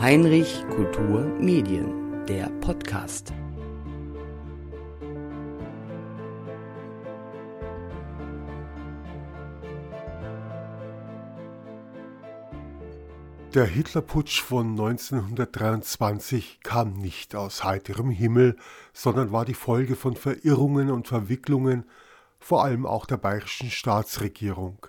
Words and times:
Heinrich 0.00 0.64
Kultur 0.70 1.24
Medien, 1.38 2.24
der 2.26 2.48
Podcast. 2.60 3.32
Der 13.54 13.64
Hitlerputsch 13.64 14.42
von 14.42 14.70
1923 14.70 16.60
kam 16.62 16.92
nicht 16.92 17.34
aus 17.34 17.64
heiterem 17.64 18.10
Himmel, 18.10 18.56
sondern 18.92 19.32
war 19.32 19.44
die 19.44 19.54
Folge 19.54 19.96
von 19.96 20.14
Verirrungen 20.14 20.88
und 20.88 21.08
Verwicklungen, 21.08 21.84
vor 22.38 22.62
allem 22.62 22.86
auch 22.86 23.06
der 23.06 23.16
bayerischen 23.16 23.72
Staatsregierung. 23.72 24.86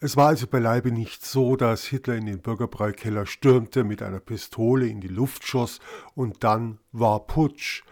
Es 0.00 0.16
war 0.16 0.26
also 0.26 0.48
beileibe 0.48 0.90
nicht 0.90 1.24
so, 1.24 1.54
dass 1.54 1.84
Hitler 1.84 2.16
in 2.16 2.26
den 2.26 2.40
Bürgerbräukeller 2.40 3.26
stürmte, 3.26 3.84
mit 3.84 4.02
einer 4.02 4.18
Pistole 4.18 4.88
in 4.88 5.00
die 5.00 5.06
Luft 5.06 5.46
schoss 5.46 5.78
und 6.16 6.42
dann 6.42 6.80
war 6.90 7.20
Putsch. 7.28 7.84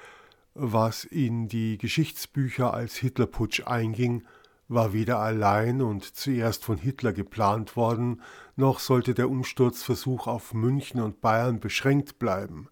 Was 0.54 1.04
in 1.04 1.46
die 1.46 1.78
Geschichtsbücher 1.78 2.74
als 2.74 2.96
Hitlerputsch 2.96 3.68
einging, 3.68 4.24
war 4.74 4.92
weder 4.92 5.18
allein 5.18 5.82
und 5.82 6.04
zuerst 6.04 6.64
von 6.64 6.78
Hitler 6.78 7.12
geplant 7.12 7.76
worden, 7.76 8.22
noch 8.56 8.78
sollte 8.78 9.14
der 9.14 9.30
Umsturzversuch 9.30 10.26
auf 10.26 10.54
München 10.54 11.00
und 11.00 11.20
Bayern 11.20 11.60
beschränkt 11.60 12.18
bleiben. 12.18 12.68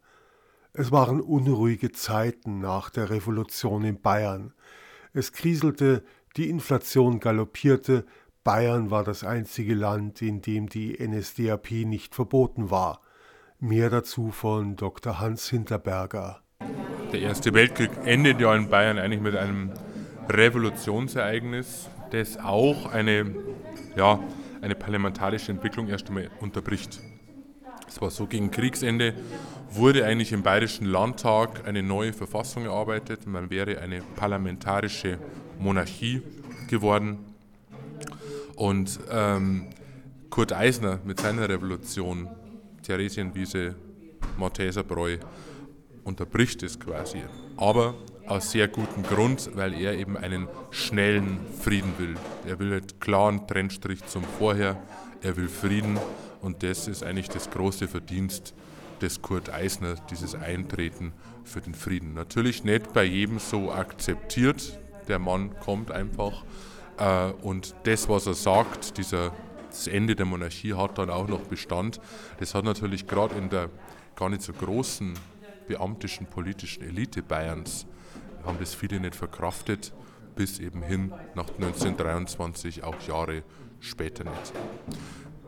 Es 0.73 0.93
waren 0.93 1.21
unruhige 1.21 1.93
Zeiten 1.93 2.61
nach 2.61 2.91
der 2.91 3.11
Revolution 3.11 3.85
in 3.85 4.01
Bayern. 4.01 4.53
Es 5.13 5.33
kriselte, 5.33 6.05
die 6.37 6.49
Inflation 6.49 7.19
galoppierte, 7.19 8.05
Bayern 8.45 8.91
war 8.91 9.05
das 9.05 9.25
einzige 9.25 9.75
Land, 9.75 10.23
in 10.23 10.41
dem 10.41 10.69
die 10.69 10.97
NSDAP 10.99 11.73
nicht 11.85 12.15
verboten 12.15 12.71
war. 12.71 13.01
Mehr 13.59 13.91
dazu 13.91 14.31
von 14.31 14.77
Dr. 14.77 15.21
Hans 15.21 15.49
Hinterberger. 15.51 16.41
Der 17.13 17.21
Erste 17.21 17.53
Weltkrieg 17.53 17.91
endet 18.05 18.41
ja 18.41 18.55
in 18.55 18.71
Bayern 18.71 18.99
eigentlich 18.99 19.21
mit 19.21 19.37
einem 19.37 19.73
Revolutionsereignis, 20.35 21.89
das 22.11 22.39
auch 22.39 22.93
eine, 22.93 23.35
ja, 23.97 24.21
eine 24.61 24.75
parlamentarische 24.75 25.53
Entwicklung 25.53 25.89
erst 25.89 26.09
einmal 26.09 26.31
unterbricht. 26.41 27.01
Es 27.89 28.01
war 28.01 28.11
so, 28.11 28.27
gegen 28.27 28.51
Kriegsende 28.51 29.15
wurde 29.73 30.05
eigentlich 30.05 30.33
im 30.33 30.43
Bayerischen 30.43 30.87
Landtag 30.87 31.67
eine 31.67 31.83
neue 31.83 32.13
Verfassung 32.13 32.65
erarbeitet. 32.65 33.27
Man 33.27 33.51
wäre 33.51 33.81
eine 33.81 34.03
parlamentarische 34.17 35.19
Monarchie 35.59 36.23
geworden. 36.69 37.19
Und 38.57 39.01
ähm, 39.11 39.67
Kurt 40.29 40.53
Eisner 40.53 41.01
mit 41.05 41.19
seiner 41.19 41.49
Revolution, 41.49 42.29
Theresienwiese, 42.83 43.75
Malteserbräu, 44.39 45.19
unterbricht 46.05 46.63
es 46.63 46.79
quasi. 46.79 47.23
Aber 47.57 47.95
aus 48.31 48.53
sehr 48.53 48.69
gutem 48.69 49.03
Grund, 49.03 49.51
weil 49.55 49.75
er 49.75 49.95
eben 49.95 50.17
einen 50.17 50.47
schnellen 50.71 51.41
Frieden 51.61 51.93
will. 51.99 52.15
Er 52.47 52.61
will 52.61 52.73
einen 52.73 53.01
klaren 53.01 53.47
Trennstrich 53.49 54.07
zum 54.07 54.23
Vorher, 54.23 54.81
er 55.21 55.37
will 55.37 55.49
Frieden 55.49 55.99
und 56.41 56.63
das 56.63 56.87
ist 56.87 57.03
eigentlich 57.03 57.29
das 57.29 57.51
große 57.51 57.89
Verdienst 57.89 58.55
des 59.03 59.21
Kurt 59.21 59.53
Eisner, 59.53 59.97
dieses 60.11 60.37
Eintreten 60.37 61.13
für 61.43 61.61
den 61.61 61.75
Frieden. 61.75 62.15
Natürlich 62.15 62.63
nicht 62.63 62.93
bei 62.93 63.03
jedem 63.03 63.41
so 63.41 63.73
akzeptiert, 63.73 64.79
der 65.09 65.19
Mann 65.19 65.59
kommt 65.59 65.91
einfach 65.91 66.45
äh, 66.99 67.33
und 67.43 67.75
das, 67.83 68.09
was 68.09 68.29
er 68.29 68.35
sagt, 68.35 68.97
dieser, 68.97 69.33
das 69.71 69.89
Ende 69.89 70.15
der 70.15 70.27
Monarchie 70.27 70.75
hat 70.75 70.99
dann 70.99 71.11
auch 71.11 71.27
noch 71.27 71.41
Bestand. 71.41 72.01
Das 72.39 72.55
hat 72.55 72.65
natürlich 72.65 73.09
gerade 73.09 73.35
in 73.35 73.51
der 73.51 73.71
gar 74.15 74.29
nicht 74.29 74.43
so 74.43 74.53
großen 74.53 75.15
beamtischen 75.67 76.27
politischen 76.27 76.85
Elite 76.85 77.23
Bayerns 77.23 77.87
haben 78.45 78.59
das 78.59 78.75
viele 78.75 79.01
nicht 79.01 79.15
verkraftet, 79.15 79.93
bis 80.37 80.59
eben 80.59 80.83
hin 80.83 81.13
nach 81.35 81.49
1923, 81.49 82.85
auch 82.85 83.01
Jahre 83.07 83.43
später 83.81 84.25
nicht. 84.25 84.53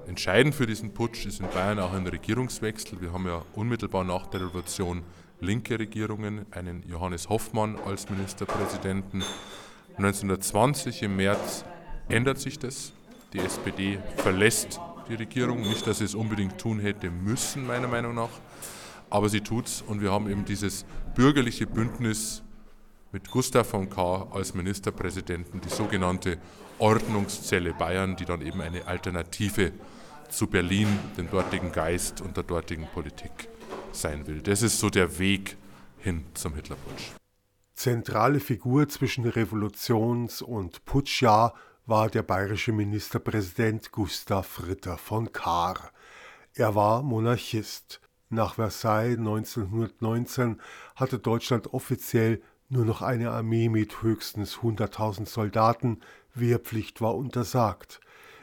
Entscheidend 0.07 0.55
für 0.55 0.67
diesen 0.67 0.93
Putsch 0.93 1.27
ist 1.27 1.41
in 1.41 1.49
Bayern 1.49 1.79
auch 1.79 1.93
ein 1.93 2.07
Regierungswechsel. 2.07 3.01
Wir 3.01 3.13
haben 3.13 3.27
ja 3.27 3.43
unmittelbar 3.55 4.05
nach 4.05 4.27
der 4.27 4.43
Revolution 4.43 5.03
linke 5.41 5.79
Regierungen, 5.79 6.47
einen 6.51 6.83
Johannes 6.89 7.29
Hoffmann 7.29 7.77
als 7.87 8.11
Ministerpräsidenten. 8.11 9.23
1920 9.97 11.03
im 11.03 11.17
März 11.17 11.65
ändert 12.09 12.39
sich 12.39 12.59
das. 12.59 12.93
Die 13.33 13.39
SPD 13.39 13.99
verlässt 14.17 14.81
die 15.09 15.15
Regierung. 15.15 15.61
Nicht, 15.61 15.87
dass 15.87 15.99
sie 15.99 16.05
es 16.05 16.15
unbedingt 16.15 16.59
tun 16.59 16.81
hätte 16.81 17.11
müssen, 17.11 17.67
meiner 17.67 17.89
Meinung 17.89 18.15
nach 18.15 18.31
aber 19.13 19.29
sie 19.29 19.43
tut 19.43 19.67
es 19.67 19.83
und 19.83 20.01
wir 20.01 20.11
haben 20.11 20.31
eben 20.31 20.47
dieses 20.47 20.87
bürgerliche 21.15 21.67
Bündnis 21.67 22.43
mit 23.13 23.31
Gustav 23.31 23.69
von 23.69 23.91
K. 23.91 24.29
als 24.33 24.55
Ministerpräsidenten, 24.55 25.61
die 25.61 25.69
sogenannte 25.69 26.39
Ordnungszelle 26.79 27.75
Bayern, 27.75 28.17
die 28.17 28.25
dann 28.25 28.41
eben 28.41 28.61
eine 28.61 28.87
Alternative 28.87 29.73
zu 30.31 30.47
Berlin, 30.47 30.89
dem 31.19 31.31
dortigen 31.31 31.71
Geist 31.71 32.23
und 32.23 32.37
der 32.37 32.45
dortigen 32.45 32.87
Politik 32.87 33.49
sein 33.93 34.27
will. 34.27 34.41
Das 34.41 34.63
ist 34.63 34.79
so 34.79 34.89
der 34.89 35.19
Weg 35.19 35.57
hin 35.99 36.25
zum 36.35 36.55
Hitlerputsch. 36.55 37.13
Zentrale 37.75 38.41
Figur 38.41 38.89
zwischen 38.89 39.27
Revolutions- 39.27 40.43
und 40.43 40.85
Putschjahr 40.85 41.55
war 41.85 42.09
der 42.09 42.23
bayerische 42.23 42.73
Ministerpräsident 42.73 43.93
Gustav 43.93 44.63
Ritter 44.67 44.97
von 44.97 45.33
Kahr. 45.33 45.91
Er 46.55 46.75
war 46.75 47.03
Monarchist. 47.03 48.01
Nach 48.31 48.55
Versailles 48.55 49.19
1919 49.19 50.59
hatte 50.97 51.19
Deutschland 51.19 51.75
offiziell 51.75 52.41
nur 52.73 52.87
noch 52.87 53.03
eine 53.03 53.31
Armee 53.31 53.69
mit 53.69 54.03
höchstens 54.03 54.57
100.000 54.57 55.27
Soldaten, 55.27 56.01
Wehrpflicht 56.35 57.03
war 57.03 57.15
untersagt. 57.15 58.01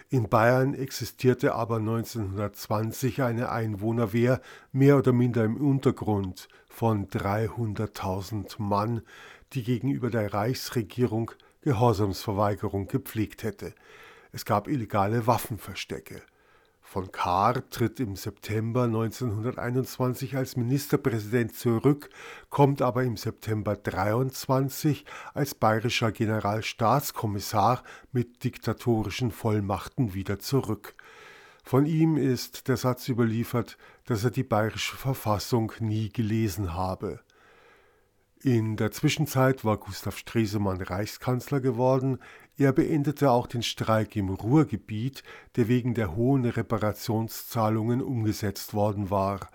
In 0.10 0.30
Bayern 0.30 0.76
existierte 0.76 1.56
aber 1.56 1.78
1920 1.78 3.24
eine 3.24 3.52
Einwohnerwehr 3.52 4.40
mehr 4.72 4.98
oder 4.98 5.14
minder 5.14 5.44
im 5.44 5.58
Untergrund 5.58 6.48
von 6.70 7.08
300.000 7.08 8.62
Mann, 8.62 9.02
die 9.54 9.64
gegenüber 9.64 10.12
der 10.12 10.32
Reichsregierung 10.32 11.32
Gehorsamsverweigerung 11.62 12.88
gepflegt 12.88 13.42
hätte. 13.42 13.74
Es 14.32 14.46
gab 14.46 14.68
illegale 14.68 15.26
Waffenverstecke. 15.26 16.22
Von 16.92 17.12
Kahr 17.12 17.70
tritt 17.70 18.00
im 18.00 18.16
September 18.16 18.86
1921 18.86 20.36
als 20.36 20.56
Ministerpräsident 20.56 21.54
zurück, 21.54 22.10
kommt 22.50 22.82
aber 22.82 23.04
im 23.04 23.16
September 23.16 23.76
23 23.76 25.06
als 25.36 25.54
bayerischer 25.54 26.12
Generalstaatskommissar 26.12 27.84
mit 28.12 28.44
diktatorischen 28.44 29.30
Vollmachten 29.30 30.16
wieder 30.16 30.40
zurück. 30.40 30.96
Von 31.64 31.86
ihm 31.86 32.18
ist 32.18 32.68
der 32.68 32.78
Satz 32.78 33.08
überliefert, 33.08 33.78
dass 34.06 34.24
er 34.24 34.32
die 34.32 34.42
bayerische 34.42 34.96
Verfassung 34.96 35.72
nie 35.80 36.10
gelesen 36.10 36.74
habe. 36.74 37.20
In 38.42 38.78
der 38.78 38.92
Zwischenzeit 38.92 39.66
war 39.66 39.76
Gustav 39.76 40.18
Stresemann 40.18 40.82
Reichskanzler 40.82 41.60
geworden. 41.60 42.20
Er 42.58 42.72
beendete 42.72 43.32
auch 43.32 43.48
den 43.48 43.64
Streik 43.64 44.16
im 44.16 44.30
Ruhrgebiet, 44.30 45.24
der 45.58 45.68
wegen 45.68 45.94
der 45.94 46.16
hohen 46.16 46.46
Reparationszahlungen 46.46 48.02
umgesetzt 48.02 48.74
worden 48.74 49.10
war. 49.10 49.50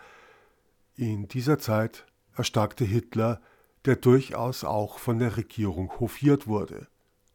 In 0.96 1.28
dieser 1.28 1.58
Zeit 1.58 2.04
erstarkte 2.36 2.84
Hitler, 2.84 3.40
der 3.86 3.96
durchaus 3.96 4.64
auch 4.64 4.98
von 4.98 5.18
der 5.18 5.38
Regierung 5.38 5.98
hofiert 5.98 6.46
wurde. 6.46 6.86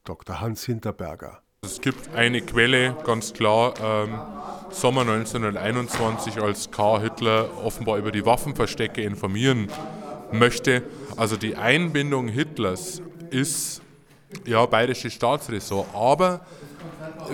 Dr. 0.04 0.42
Hans 0.42 0.66
Hinterberger. 0.66 1.42
Es 1.64 1.82
gibt 1.82 2.14
eine 2.14 2.42
Quelle, 2.42 2.96
ganz 3.04 3.34
klar, 3.34 3.74
ähm, 3.82 4.20
Sommer 4.70 5.02
1921, 5.02 6.40
als 6.40 6.70
K. 6.70 7.00
Hitler 7.00 7.58
offenbar 7.58 7.98
über 7.98 8.12
die 8.12 8.26
Waffenverstecke 8.26 9.02
informieren 9.02 9.68
möchte. 10.32 10.84
Also 11.18 11.38
die 11.38 11.56
Einbindung 11.56 12.28
Hitlers 12.28 13.02
ist 13.30 13.82
ja 14.46 14.66
bayerische 14.66 15.10
Staatsressort, 15.10 15.88
aber 15.94 16.46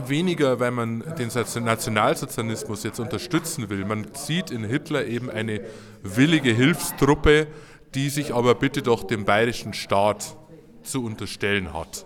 weniger, 0.07 0.59
weil 0.59 0.71
man 0.71 1.03
den 1.17 1.29
Nationalsozialismus 1.63 2.83
jetzt 2.83 2.99
unterstützen 2.99 3.69
will. 3.69 3.85
Man 3.85 4.07
sieht 4.13 4.51
in 4.51 4.63
Hitler 4.63 5.05
eben 5.05 5.29
eine 5.29 5.61
willige 6.03 6.51
Hilfstruppe, 6.51 7.47
die 7.93 8.09
sich 8.09 8.33
aber 8.33 8.55
bitte 8.55 8.81
doch 8.81 9.03
dem 9.03 9.25
bayerischen 9.25 9.73
Staat 9.73 10.35
zu 10.83 11.03
unterstellen 11.03 11.73
hat. 11.73 12.05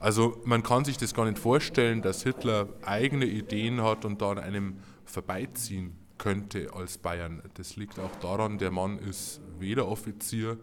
Also 0.00 0.40
man 0.44 0.62
kann 0.62 0.84
sich 0.84 0.96
das 0.96 1.14
gar 1.14 1.24
nicht 1.24 1.38
vorstellen, 1.38 2.02
dass 2.02 2.22
Hitler 2.22 2.68
eigene 2.84 3.24
Ideen 3.24 3.82
hat 3.82 4.04
und 4.04 4.22
da 4.22 4.30
an 4.30 4.38
einem 4.38 4.76
vorbeiziehen 5.04 5.97
könnte 6.18 6.72
als 6.74 6.98
Bayern. 6.98 7.42
Das 7.54 7.76
liegt 7.76 7.98
auch 7.98 8.14
daran, 8.16 8.58
der 8.58 8.70
Mann 8.70 8.98
ist 8.98 9.40
weder 9.58 9.88
Offizier 9.88 10.58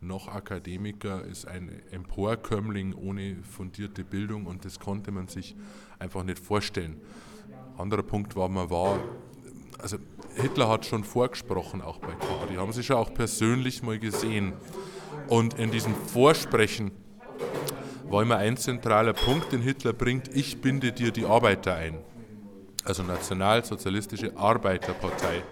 noch 0.00 0.28
Akademiker, 0.28 1.24
ist 1.24 1.46
ein 1.46 1.82
Emporkömmling 1.90 2.94
ohne 2.94 3.36
fundierte 3.42 4.04
Bildung 4.04 4.46
und 4.46 4.64
das 4.64 4.80
konnte 4.80 5.10
man 5.10 5.28
sich 5.28 5.54
einfach 5.98 6.22
nicht 6.22 6.38
vorstellen. 6.38 6.96
Anderer 7.76 8.02
Punkt 8.02 8.34
war, 8.36 8.48
man 8.48 8.70
war, 8.70 8.98
also 9.78 9.98
Hitler 10.36 10.68
hat 10.68 10.86
schon 10.86 11.04
vorgesprochen, 11.04 11.82
auch 11.82 11.98
bei 11.98 12.12
K. 12.12 12.26
Die 12.50 12.56
haben 12.56 12.72
sich 12.72 12.88
ja 12.88 12.96
auch 12.96 13.12
persönlich 13.12 13.82
mal 13.82 13.98
gesehen. 13.98 14.54
Und 15.28 15.58
in 15.58 15.70
diesem 15.70 15.94
Vorsprechen 15.94 16.92
war 18.04 18.22
immer 18.22 18.36
ein 18.36 18.56
zentraler 18.56 19.12
Punkt, 19.12 19.52
den 19.52 19.62
Hitler 19.62 19.92
bringt, 19.92 20.34
ich 20.34 20.60
binde 20.60 20.92
dir 20.92 21.10
die 21.10 21.24
Arbeiter 21.24 21.74
ein. 21.74 21.98
Also 22.84 23.02
Nationalsozialistische 23.02 24.36
Arbeiterpartei. 24.36 25.42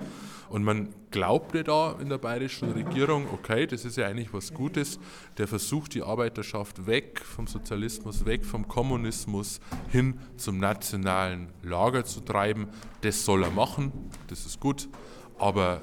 Und 0.49 0.65
man 0.65 0.89
glaubte 1.11 1.63
da 1.63 1.97
in 2.01 2.09
der 2.09 2.17
bayerischen 2.17 2.73
Regierung, 2.73 3.27
okay, 3.33 3.67
das 3.67 3.85
ist 3.85 3.97
ja 3.97 4.07
eigentlich 4.07 4.33
was 4.33 4.55
Gutes, 4.55 4.99
der 5.37 5.47
versucht 5.47 5.95
die 5.95 6.03
Arbeiterschaft 6.03 6.87
weg 6.87 7.21
vom 7.21 7.47
Sozialismus, 7.47 8.25
weg 8.25 8.47
vom 8.47 8.67
Kommunismus 8.67 9.61
hin 9.91 10.19
zum 10.37 10.59
nationalen 10.59 11.49
Lager 11.63 12.05
zu 12.05 12.21
treiben. 12.21 12.69
Das 13.03 13.25
soll 13.25 13.45
er 13.45 13.51
machen, 13.51 13.93
das 14.29 14.47
ist 14.47 14.59
gut, 14.59 14.89
aber 15.39 15.83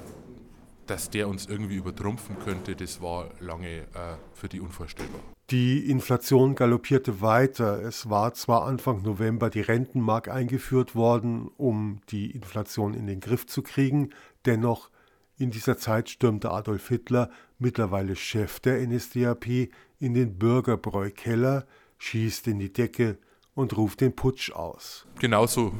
dass 0.86 1.10
der 1.10 1.28
uns 1.28 1.46
irgendwie 1.46 1.76
übertrumpfen 1.76 2.36
könnte, 2.44 2.74
das 2.74 3.00
war 3.00 3.30
lange 3.40 3.68
äh, 3.68 4.16
für 4.34 4.48
die 4.48 4.60
unvorstellbar. 4.60 5.35
Die 5.50 5.88
Inflation 5.88 6.56
galoppierte 6.56 7.20
weiter. 7.20 7.80
Es 7.80 8.10
war 8.10 8.34
zwar 8.34 8.64
Anfang 8.64 9.02
November 9.02 9.48
die 9.48 9.60
Rentenmark 9.60 10.26
eingeführt 10.26 10.96
worden, 10.96 11.48
um 11.56 12.00
die 12.08 12.32
Inflation 12.32 12.94
in 12.94 13.06
den 13.06 13.20
Griff 13.20 13.46
zu 13.46 13.62
kriegen, 13.62 14.10
dennoch 14.44 14.90
in 15.38 15.52
dieser 15.52 15.78
Zeit 15.78 16.08
stürmte 16.08 16.50
Adolf 16.50 16.88
Hitler, 16.88 17.30
mittlerweile 17.60 18.16
Chef 18.16 18.58
der 18.58 18.84
NSDAP, 18.84 19.70
in 20.00 20.14
den 20.14 20.36
Bürgerbräu-Keller, 20.36 21.64
schießt 21.98 22.48
in 22.48 22.58
die 22.58 22.72
Decke 22.72 23.16
und 23.54 23.76
ruft 23.76 24.00
den 24.00 24.16
Putsch 24.16 24.50
aus. 24.50 25.06
Genauso 25.20 25.74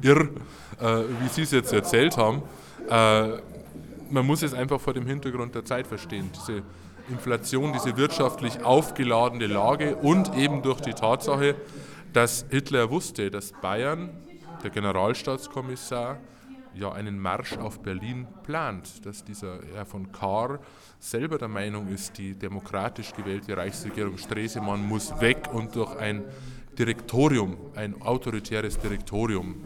irr, 0.00 0.30
äh, 0.80 1.02
wie 1.20 1.28
Sie 1.28 1.42
es 1.42 1.50
jetzt 1.50 1.72
erzählt 1.72 2.16
haben. 2.16 2.42
Äh, 2.88 3.38
man 4.10 4.24
muss 4.24 4.42
es 4.42 4.54
einfach 4.54 4.80
vor 4.80 4.94
dem 4.94 5.06
Hintergrund 5.06 5.56
der 5.56 5.64
Zeit 5.64 5.88
verstehen. 5.88 6.30
Diese 6.34 6.62
Inflation, 7.10 7.72
diese 7.72 7.96
wirtschaftlich 7.96 8.62
aufgeladene 8.62 9.46
Lage 9.46 9.96
und 9.96 10.36
eben 10.36 10.62
durch 10.62 10.80
die 10.80 10.94
Tatsache, 10.94 11.54
dass 12.12 12.46
Hitler 12.50 12.90
wusste, 12.90 13.30
dass 13.30 13.52
Bayern, 13.52 14.10
der 14.62 14.70
Generalstaatskommissar, 14.70 16.18
ja 16.74 16.92
einen 16.92 17.18
Marsch 17.18 17.56
auf 17.56 17.80
Berlin 17.80 18.26
plant, 18.44 19.04
dass 19.04 19.24
dieser 19.24 19.58
Herr 19.74 19.86
von 19.86 20.12
Kahr 20.12 20.60
selber 20.98 21.38
der 21.38 21.48
Meinung 21.48 21.88
ist, 21.88 22.18
die 22.18 22.34
demokratisch 22.34 23.12
gewählte 23.14 23.56
Reichsregierung 23.56 24.18
Stresemann 24.18 24.86
muss 24.86 25.20
weg 25.20 25.48
und 25.52 25.74
durch 25.74 25.96
ein 25.96 26.24
Direktorium, 26.78 27.56
ein 27.74 28.00
autoritäres 28.02 28.78
Direktorium 28.78 29.56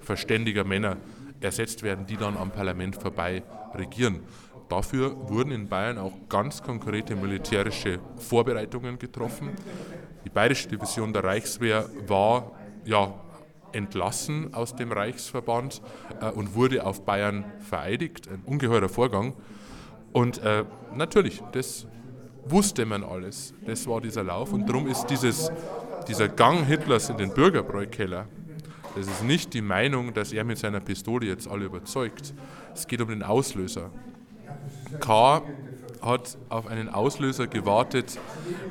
verständiger 0.00 0.64
Männer 0.64 0.96
ersetzt 1.40 1.82
werden, 1.82 2.06
die 2.06 2.16
dann 2.16 2.36
am 2.36 2.50
Parlament 2.50 2.96
vorbei 2.96 3.42
regieren. 3.74 4.20
Dafür 4.72 5.28
wurden 5.28 5.52
in 5.52 5.68
Bayern 5.68 5.98
auch 5.98 6.14
ganz 6.30 6.62
konkrete 6.62 7.14
militärische 7.14 7.98
Vorbereitungen 8.16 8.98
getroffen. 8.98 9.50
Die 10.24 10.30
bayerische 10.30 10.66
Division 10.66 11.12
der 11.12 11.24
Reichswehr 11.24 11.84
war 12.06 12.52
ja 12.86 13.12
entlassen 13.72 14.54
aus 14.54 14.74
dem 14.74 14.90
Reichsverband 14.90 15.82
äh, 16.22 16.30
und 16.30 16.54
wurde 16.54 16.86
auf 16.86 17.04
Bayern 17.04 17.44
vereidigt. 17.60 18.28
Ein 18.28 18.40
ungeheurer 18.46 18.88
Vorgang. 18.88 19.34
Und 20.10 20.38
äh, 20.38 20.64
natürlich, 20.94 21.42
das 21.52 21.86
wusste 22.46 22.86
man 22.86 23.04
alles. 23.04 23.52
Das 23.66 23.86
war 23.86 24.00
dieser 24.00 24.24
Lauf. 24.24 24.54
Und 24.54 24.66
darum 24.66 24.86
ist 24.86 25.04
dieses, 25.08 25.52
dieser 26.08 26.28
Gang 26.28 26.64
Hitlers 26.64 27.10
in 27.10 27.18
den 27.18 27.34
Bürgerbräukeller, 27.34 28.26
das 28.96 29.06
ist 29.06 29.22
nicht 29.22 29.52
die 29.52 29.60
Meinung, 29.60 30.14
dass 30.14 30.32
er 30.32 30.44
mit 30.44 30.56
seiner 30.56 30.80
Pistole 30.80 31.26
jetzt 31.26 31.46
alle 31.46 31.66
überzeugt. 31.66 32.32
Es 32.72 32.86
geht 32.86 33.02
um 33.02 33.08
den 33.08 33.22
Auslöser. 33.22 33.90
K. 35.00 35.42
hat 36.00 36.36
auf 36.48 36.66
einen 36.66 36.88
Auslöser 36.88 37.46
gewartet, 37.46 38.18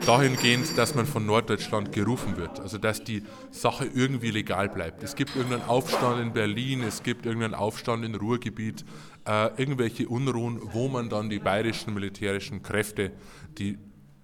dahingehend, 0.05 0.77
dass 0.77 0.95
man 0.95 1.05
von 1.05 1.25
Norddeutschland 1.25 1.91
gerufen 1.91 2.37
wird. 2.37 2.59
Also 2.59 2.77
dass 2.77 3.03
die 3.03 3.23
Sache 3.51 3.85
irgendwie 3.85 4.31
legal 4.31 4.69
bleibt. 4.69 5.03
Es 5.03 5.15
gibt 5.15 5.35
irgendeinen 5.35 5.63
Aufstand 5.63 6.21
in 6.21 6.33
Berlin, 6.33 6.83
es 6.83 7.03
gibt 7.03 7.25
irgendeinen 7.25 7.53
Aufstand 7.53 8.03
im 8.03 8.15
Ruhrgebiet, 8.15 8.83
äh, 9.27 9.47
irgendwelche 9.57 10.09
Unruhen, 10.09 10.59
wo 10.61 10.87
man 10.87 11.09
dann 11.09 11.29
die 11.29 11.39
bayerischen 11.39 11.93
militärischen 11.93 12.63
Kräfte, 12.63 13.11
die 13.57 13.77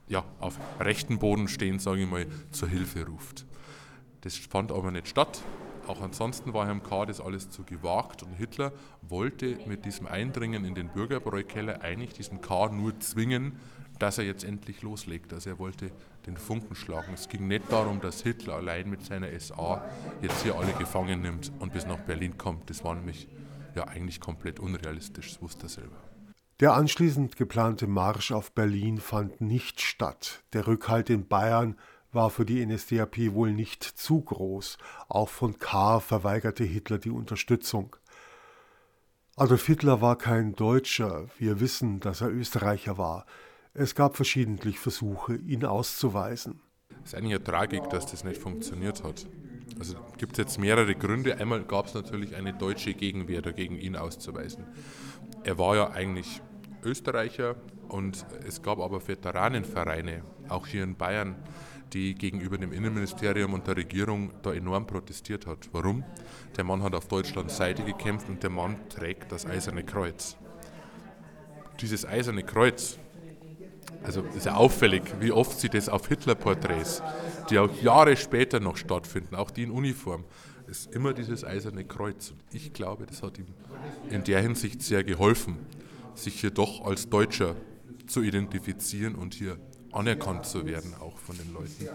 ja, 0.09 0.23
auf 0.39 0.59
rechten 0.79 1.19
Boden 1.19 1.47
stehen, 1.47 1.79
sage 1.79 2.01
ich 2.01 2.09
mal, 2.09 2.25
zur 2.51 2.69
Hilfe 2.69 3.05
ruft. 3.05 3.45
Das 4.21 4.35
fand 4.35 4.71
aber 4.71 4.91
nicht 4.91 5.07
statt. 5.07 5.41
Auch 5.87 6.01
ansonsten 6.01 6.53
war 6.53 6.65
Herrn 6.65 6.83
K. 6.83 7.05
das 7.05 7.21
alles 7.21 7.49
zu 7.49 7.63
gewagt 7.63 8.21
und 8.21 8.33
Hitler 8.33 8.73
wollte 9.01 9.57
mit 9.67 9.85
diesem 9.85 10.05
Eindringen 10.05 10.65
in 10.65 10.75
den 10.75 10.89
Bürgerbräukeller 10.89 11.81
eigentlich 11.81 12.13
diesen 12.13 12.41
K. 12.41 12.67
nur 12.69 12.99
zwingen, 12.99 13.57
dass 13.97 14.17
er 14.17 14.25
jetzt 14.25 14.43
endlich 14.43 14.81
loslegt. 14.81 15.31
Also 15.31 15.49
er 15.49 15.59
wollte 15.59 15.91
den 16.25 16.35
Funken 16.35 16.75
schlagen. 16.75 17.13
Es 17.13 17.29
ging 17.29 17.47
nicht 17.47 17.71
darum, 17.71 18.01
dass 18.01 18.21
Hitler 18.21 18.55
allein 18.55 18.89
mit 18.89 19.05
seiner 19.05 19.27
SA 19.39 19.81
jetzt 20.21 20.43
hier 20.43 20.55
alle 20.55 20.73
gefangen 20.73 21.21
nimmt 21.21 21.53
und 21.59 21.71
bis 21.71 21.85
nach 21.85 21.99
Berlin 21.99 22.37
kommt. 22.37 22.69
Das 22.69 22.83
war 22.83 22.93
nämlich 22.93 23.29
ja 23.73 23.87
eigentlich 23.87 24.19
komplett 24.19 24.59
unrealistisch, 24.59 25.29
das 25.29 25.41
wusste 25.41 25.67
er 25.67 25.69
selber. 25.69 25.97
Der 26.59 26.73
anschließend 26.73 27.37
geplante 27.37 27.87
Marsch 27.87 28.31
auf 28.31 28.51
Berlin 28.51 28.97
fand 28.97 29.41
nicht 29.41 29.79
statt. 29.79 30.43
Der 30.53 30.65
Rückhalt 30.65 31.09
in 31.09 31.27
Bayern 31.27 31.75
war 32.17 32.31
für 32.31 32.45
die 32.45 32.65
NSDAP 32.65 33.31
wohl 33.33 33.53
nicht 33.53 33.83
zu 33.83 34.21
groß. 34.21 34.79
Auch 35.07 35.29
von 35.29 35.59
Kahr 35.59 36.01
verweigerte 36.01 36.63
Hitler 36.63 36.97
die 36.97 37.11
Unterstützung. 37.11 37.95
Adolf 39.35 39.67
Hitler 39.67 40.01
war 40.01 40.17
kein 40.17 40.55
Deutscher, 40.55 41.27
wir 41.37 41.59
wissen, 41.59 41.99
dass 41.99 42.21
er 42.21 42.31
Österreicher 42.31 42.97
war. 42.97 43.27
Es 43.75 43.93
gab 43.93 44.15
verschiedentlich 44.15 44.79
Versuche, 44.79 45.35
ihn 45.35 45.63
auszuweisen. 45.63 46.59
Es 47.03 47.13
ist 47.13 47.15
eigentlich 47.15 47.35
eine 47.35 47.43
Tragik, 47.43 47.87
dass 47.91 48.07
das 48.07 48.23
nicht 48.23 48.41
funktioniert 48.41 49.03
hat. 49.03 49.27
Also 49.77 49.95
gibt 50.17 50.31
es 50.31 50.37
jetzt 50.39 50.57
mehrere 50.57 50.95
Gründe. 50.95 51.37
Einmal 51.37 51.65
gab 51.65 51.85
es 51.85 51.93
natürlich 51.93 52.35
eine 52.35 52.51
deutsche 52.51 52.95
Gegenwehr 52.95 53.43
dagegen, 53.43 53.77
ihn 53.77 53.95
auszuweisen. 53.95 54.65
Er 55.43 55.59
war 55.59 55.75
ja 55.75 55.91
eigentlich 55.91 56.41
Österreicher 56.83 57.57
und 57.89 58.25
es 58.43 58.63
gab 58.63 58.79
aber 58.79 59.07
Veteranenvereine, 59.07 60.23
auch 60.49 60.65
hier 60.65 60.83
in 60.83 60.95
Bayern, 60.95 61.35
die 61.93 62.15
gegenüber 62.15 62.57
dem 62.57 62.71
Innenministerium 62.71 63.53
und 63.53 63.67
der 63.67 63.77
Regierung 63.77 64.31
da 64.41 64.53
enorm 64.53 64.85
protestiert 64.85 65.45
hat. 65.45 65.69
Warum? 65.71 66.03
Der 66.55 66.63
Mann 66.63 66.83
hat 66.83 66.95
auf 66.95 67.07
Deutschlands 67.07 67.57
Seite 67.57 67.83
gekämpft 67.83 68.29
und 68.29 68.41
der 68.43 68.49
Mann 68.49 68.77
trägt 68.89 69.31
das 69.31 69.45
Eiserne 69.45 69.83
Kreuz. 69.83 70.35
Dieses 71.79 72.05
Eiserne 72.05 72.43
Kreuz, 72.43 72.97
also 74.03 74.21
ist 74.35 74.45
ja 74.45 74.55
auffällig, 74.55 75.03
wie 75.19 75.31
oft 75.31 75.59
sie 75.59 75.69
das 75.69 75.89
auf 75.89 76.07
Hitler-Porträts, 76.07 77.01
die 77.49 77.59
auch 77.59 77.81
Jahre 77.81 78.17
später 78.17 78.59
noch 78.59 78.77
stattfinden, 78.77 79.35
auch 79.35 79.51
die 79.51 79.63
in 79.63 79.71
Uniform, 79.71 80.25
ist 80.67 80.93
immer 80.93 81.13
dieses 81.13 81.43
Eiserne 81.43 81.85
Kreuz. 81.85 82.31
Und 82.31 82.41
ich 82.51 82.73
glaube, 82.73 83.05
das 83.05 83.23
hat 83.23 83.37
ihm 83.37 83.47
in 84.09 84.23
der 84.23 84.41
Hinsicht 84.41 84.81
sehr 84.81 85.03
geholfen, 85.03 85.57
sich 86.15 86.41
hier 86.41 86.51
doch 86.51 86.85
als 86.85 87.09
Deutscher 87.09 87.55
zu 88.07 88.21
identifizieren 88.21 89.15
und 89.15 89.33
hier 89.33 89.57
anerkannt 89.91 90.45
zu 90.45 90.65
werden, 90.65 90.93
auch 90.99 91.17
von 91.17 91.37
den 91.37 91.53
Leuten. 91.53 91.89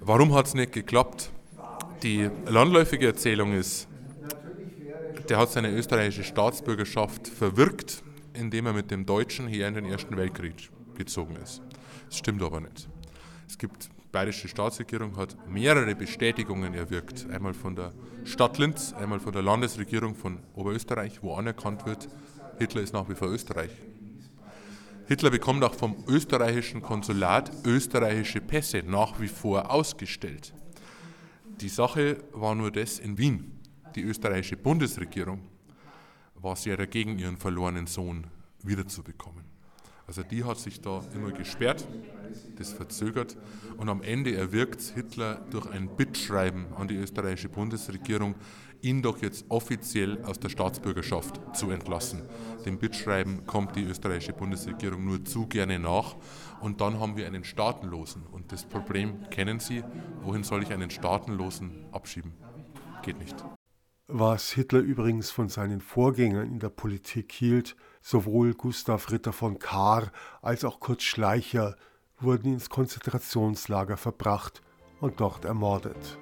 Warum 0.00 0.34
hat 0.34 0.46
es 0.46 0.54
nicht 0.54 0.72
geklappt? 0.72 1.30
Die 2.02 2.30
landläufige 2.46 3.06
Erzählung 3.06 3.52
ist, 3.52 3.88
der 5.28 5.38
hat 5.38 5.50
seine 5.50 5.70
österreichische 5.72 6.24
Staatsbürgerschaft 6.24 7.26
verwirkt, 7.26 8.02
indem 8.32 8.66
er 8.66 8.72
mit 8.72 8.90
dem 8.90 9.06
Deutschen 9.06 9.48
hier 9.48 9.66
in 9.66 9.74
den 9.74 9.86
Ersten 9.86 10.16
Weltkrieg 10.16 10.70
gezogen 10.94 11.36
ist. 11.36 11.62
Das 12.08 12.18
stimmt 12.18 12.42
aber 12.42 12.60
nicht. 12.60 12.88
Es 13.48 13.58
gibt, 13.58 13.84
die 13.84 13.88
bayerische 14.12 14.48
Staatsregierung 14.48 15.16
hat 15.16 15.36
mehrere 15.48 15.94
Bestätigungen 15.94 16.74
erwirkt. 16.74 17.26
Einmal 17.30 17.54
von 17.54 17.74
der 17.74 17.92
Stadt 18.24 18.58
Linz, 18.58 18.92
einmal 18.92 19.20
von 19.20 19.32
der 19.32 19.42
Landesregierung 19.42 20.14
von 20.14 20.38
Oberösterreich, 20.54 21.22
wo 21.22 21.34
anerkannt 21.34 21.86
wird, 21.86 22.08
Hitler 22.58 22.82
ist 22.82 22.92
nach 22.92 23.08
wie 23.08 23.14
vor 23.14 23.28
Österreich. 23.28 23.70
Hitler 25.08 25.30
bekommt 25.30 25.62
auch 25.62 25.74
vom 25.74 25.96
österreichischen 26.08 26.82
Konsulat 26.82 27.52
österreichische 27.64 28.40
Pässe 28.40 28.82
nach 28.84 29.20
wie 29.20 29.28
vor 29.28 29.70
ausgestellt. 29.70 30.52
Die 31.60 31.68
Sache 31.68 32.24
war 32.32 32.54
nur 32.54 32.72
das 32.72 32.98
in 32.98 33.16
Wien. 33.16 33.60
Die 33.94 34.02
österreichische 34.02 34.56
Bundesregierung 34.56 35.40
war 36.34 36.56
sehr 36.56 36.76
dagegen, 36.76 37.18
ihren 37.18 37.36
verlorenen 37.36 37.86
Sohn 37.86 38.26
wiederzubekommen. 38.62 39.55
Also 40.06 40.22
die 40.22 40.44
hat 40.44 40.58
sich 40.58 40.80
da 40.80 41.02
immer 41.14 41.32
gesperrt 41.32 41.86
das 42.56 42.72
verzögert 42.72 43.36
und 43.76 43.88
am 43.88 44.02
Ende 44.02 44.34
erwirkt 44.34 44.80
Hitler 44.94 45.36
durch 45.50 45.66
ein 45.70 45.88
Bittschreiben 45.96 46.72
an 46.74 46.88
die 46.88 46.96
österreichische 46.96 47.48
Bundesregierung, 47.48 48.34
ihn 48.82 49.02
doch 49.02 49.20
jetzt 49.22 49.46
offiziell 49.48 50.22
aus 50.24 50.38
der 50.38 50.48
Staatsbürgerschaft 50.48 51.40
zu 51.56 51.70
entlassen. 51.70 52.22
Dem 52.64 52.78
Bittschreiben 52.78 53.46
kommt 53.46 53.76
die 53.76 53.84
österreichische 53.84 54.32
Bundesregierung 54.32 55.04
nur 55.04 55.24
zu 55.24 55.46
gerne 55.46 55.78
nach 55.78 56.16
und 56.60 56.80
dann 56.80 57.00
haben 57.00 57.16
wir 57.16 57.26
einen 57.26 57.44
Staatenlosen. 57.44 58.22
Und 58.26 58.52
das 58.52 58.64
Problem 58.64 59.28
kennen 59.30 59.60
Sie, 59.60 59.82
wohin 60.22 60.44
soll 60.44 60.62
ich 60.62 60.72
einen 60.72 60.90
Staatenlosen 60.90 61.86
abschieben? 61.92 62.32
Geht 63.02 63.18
nicht. 63.18 63.36
Was 64.08 64.52
Hitler 64.52 64.80
übrigens 64.80 65.32
von 65.32 65.48
seinen 65.48 65.80
Vorgängern 65.80 66.46
in 66.46 66.58
der 66.60 66.68
Politik 66.68 67.32
hielt, 67.32 67.74
sowohl 68.00 68.54
Gustav 68.54 69.10
Ritter 69.10 69.32
von 69.32 69.58
Kahr 69.58 70.12
als 70.42 70.64
auch 70.64 70.78
Kurt 70.78 71.02
Schleicher 71.02 71.74
wurden 72.20 72.52
ins 72.52 72.70
Konzentrationslager 72.70 73.96
verbracht 73.96 74.62
und 75.00 75.20
dort 75.20 75.44
ermordet. 75.44 76.18